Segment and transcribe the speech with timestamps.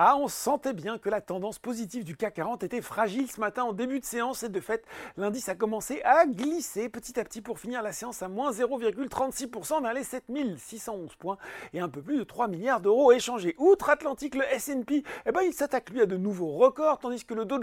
[0.00, 3.64] Ah, on sentait bien que la tendance positive du CAC 40 était fragile ce matin
[3.64, 4.84] en début de séance et de fait,
[5.16, 9.82] l'indice a commencé à glisser petit à petit pour finir la séance à moins 0,36%
[9.82, 11.36] vers les 7611 points
[11.72, 13.56] et un peu plus de 3 milliards d'euros échangés.
[13.58, 17.44] Outre-Atlantique, le S&P, eh ben, il s'attaque lui à de nouveaux records tandis que le
[17.44, 17.58] Dow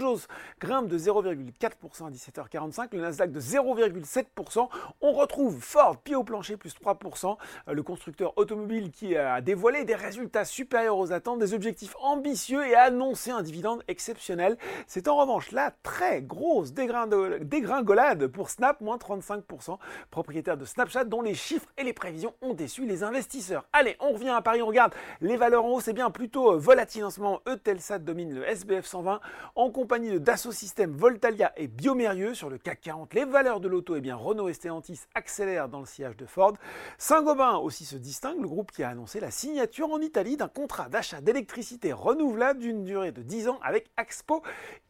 [0.60, 4.68] grimpe de 0,4% à 17h45, le Nasdaq de 0,7%.
[5.00, 9.94] On retrouve Ford pied au plancher plus 3%, le constructeur automobile qui a dévoilé des
[9.94, 14.56] résultats supérieurs aux attentes, des objectifs ambitieux et a un dividende exceptionnel.
[14.86, 19.78] C'est en revanche la très grosse dégringolade pour Snap, moins 35%,
[20.10, 23.66] propriétaire de Snapchat dont les chiffres et les prévisions ont déçu les investisseurs.
[23.72, 26.56] Allez, on revient à Paris, on regarde les valeurs en haut, c'est bien plutôt euh,
[26.56, 27.40] volatile en ce moment.
[27.48, 29.20] Eutelsat domine le SBF 120
[29.54, 33.14] en compagnie de Dassault Systèmes, Voltalia et Biomérieux sur le CAC 40.
[33.14, 36.54] Les valeurs de l'auto, eh bien Renault et Stellantis accélèrent dans le sillage de Ford.
[36.98, 40.88] Saint-Gobain aussi se distingue, le groupe qui a annoncé la signature en Italie d'un contrat
[40.88, 44.40] d'achat d'électricité renouvelable d'une durée de 10 ans avec Axpo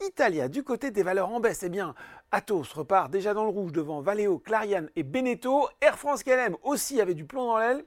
[0.04, 0.48] Italia.
[0.48, 1.94] Du côté des valeurs en baisse, eh bien,
[2.30, 5.66] Atos repart déjà dans le rouge devant Valeo, Clariane et Beneteau.
[5.80, 7.86] Air France KLM aussi avait du plomb dans l'aile.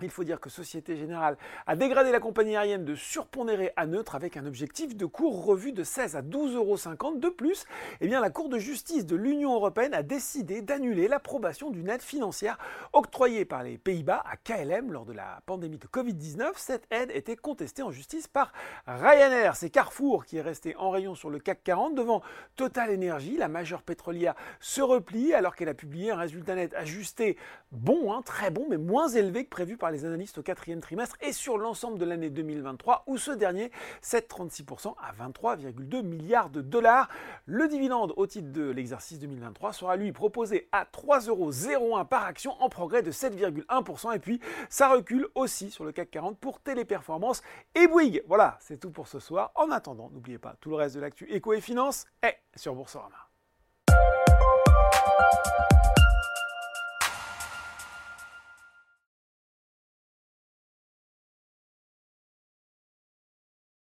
[0.00, 4.14] Il faut dire que Société Générale a dégradé la compagnie aérienne de surpondéré à neutre
[4.14, 6.76] avec un objectif de cours revu de 16 à 12,50 euros.
[7.16, 7.64] De plus,
[8.00, 12.02] eh bien, la Cour de justice de l'Union européenne a décidé d'annuler l'approbation d'une aide
[12.02, 12.58] financière
[12.92, 16.52] octroyée par les Pays-Bas à KLM lors de la pandémie de Covid-19.
[16.54, 18.52] Cette aide était contestée en justice par
[18.86, 19.56] Ryanair.
[19.56, 22.22] C'est Carrefour qui est resté en rayon sur le CAC 40 devant
[22.54, 23.36] Total Energy.
[23.36, 27.36] La majeure pétrolière se replie alors qu'elle a publié un résultat net ajusté
[27.72, 31.16] bon, hein, très bon, mais moins élevé que prévu par les analystes au quatrième trimestre
[31.20, 36.60] et sur l'ensemble de l'année 2023, où ce dernier cède 36% à 23,2 milliards de
[36.60, 37.08] dollars.
[37.46, 42.52] Le dividende au titre de l'exercice 2023 sera lui proposé à 3,01 euros par action
[42.60, 44.14] en progrès de 7,1%.
[44.14, 47.42] Et puis ça recule aussi sur le CAC 40 pour Téléperformance
[47.74, 48.22] et Bouygues.
[48.26, 49.52] Voilà, c'est tout pour ce soir.
[49.54, 53.28] En attendant, n'oubliez pas, tout le reste de l'actu éco et finance est sur Boursorama.